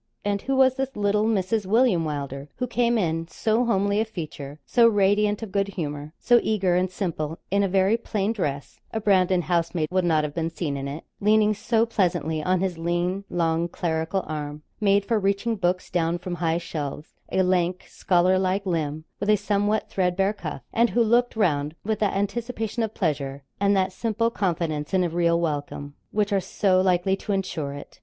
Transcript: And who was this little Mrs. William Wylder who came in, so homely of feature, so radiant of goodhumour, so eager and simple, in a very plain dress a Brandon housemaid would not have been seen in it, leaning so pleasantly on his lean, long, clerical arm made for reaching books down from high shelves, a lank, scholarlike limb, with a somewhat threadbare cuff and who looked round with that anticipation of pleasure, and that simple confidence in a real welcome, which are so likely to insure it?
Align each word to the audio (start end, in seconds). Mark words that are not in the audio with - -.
And 0.25 0.41
who 0.41 0.55
was 0.55 0.77
this 0.77 0.95
little 0.95 1.25
Mrs. 1.25 1.67
William 1.67 2.03
Wylder 2.03 2.49
who 2.55 2.65
came 2.65 2.97
in, 2.97 3.27
so 3.27 3.65
homely 3.65 4.01
of 4.01 4.07
feature, 4.07 4.59
so 4.65 4.87
radiant 4.87 5.43
of 5.43 5.51
goodhumour, 5.51 6.13
so 6.17 6.39
eager 6.41 6.73
and 6.75 6.89
simple, 6.89 7.37
in 7.51 7.61
a 7.61 7.67
very 7.67 7.97
plain 7.97 8.33
dress 8.33 8.79
a 8.91 8.99
Brandon 8.99 9.43
housemaid 9.43 9.89
would 9.91 10.03
not 10.03 10.23
have 10.23 10.33
been 10.33 10.49
seen 10.49 10.75
in 10.75 10.87
it, 10.87 11.03
leaning 11.19 11.53
so 11.53 11.85
pleasantly 11.85 12.41
on 12.41 12.61
his 12.61 12.79
lean, 12.79 13.25
long, 13.29 13.67
clerical 13.67 14.23
arm 14.25 14.63
made 14.79 15.05
for 15.05 15.19
reaching 15.19 15.55
books 15.55 15.91
down 15.91 16.17
from 16.17 16.33
high 16.33 16.57
shelves, 16.57 17.13
a 17.31 17.43
lank, 17.43 17.83
scholarlike 17.87 18.65
limb, 18.65 19.05
with 19.19 19.29
a 19.29 19.35
somewhat 19.37 19.87
threadbare 19.87 20.33
cuff 20.33 20.63
and 20.73 20.89
who 20.89 21.03
looked 21.03 21.35
round 21.35 21.75
with 21.85 21.99
that 21.99 22.15
anticipation 22.15 22.81
of 22.81 22.95
pleasure, 22.95 23.43
and 23.59 23.77
that 23.77 23.91
simple 23.93 24.31
confidence 24.31 24.95
in 24.95 25.03
a 25.03 25.09
real 25.09 25.39
welcome, 25.39 25.93
which 26.09 26.33
are 26.33 26.39
so 26.41 26.81
likely 26.81 27.15
to 27.15 27.31
insure 27.33 27.73
it? 27.75 27.99